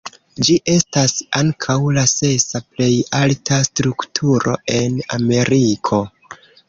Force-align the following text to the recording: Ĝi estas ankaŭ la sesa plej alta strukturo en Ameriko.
Ĝi 0.45 0.53
estas 0.75 1.11
ankaŭ 1.39 1.75
la 1.97 2.05
sesa 2.11 2.61
plej 2.71 2.89
alta 3.19 3.59
strukturo 3.69 4.57
en 4.79 5.01
Ameriko. 5.19 6.01